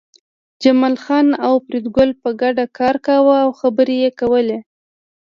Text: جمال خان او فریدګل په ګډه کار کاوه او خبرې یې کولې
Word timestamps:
جمال 0.61 0.95
خان 1.03 1.27
او 1.45 1.53
فریدګل 1.65 2.09
په 2.21 2.29
ګډه 2.41 2.63
کار 2.77 2.95
کاوه 3.05 3.35
او 3.45 3.49
خبرې 3.59 3.95
یې 4.03 4.11
کولې 4.19 4.59